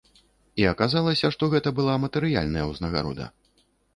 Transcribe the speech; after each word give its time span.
І 0.61 0.63
аказалася, 0.69 1.29
што 1.35 1.49
гэта 1.51 1.73
была 1.79 1.95
матэрыяльная 2.07 2.65
ўзнагарода. 2.71 3.31